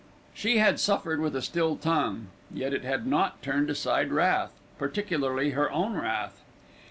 She 0.33 0.57
had 0.57 0.79
suffered 0.79 1.19
with 1.19 1.35
a 1.35 1.43
still 1.43 1.75
tongue; 1.75 2.29
yet 2.51 2.73
it 2.73 2.83
had 2.83 3.05
not 3.05 3.43
turned 3.43 3.69
aside 3.69 4.11
wrath, 4.11 4.51
particularly 4.79 5.51
her 5.51 5.71
own 5.71 5.93
wrath. 5.93 6.41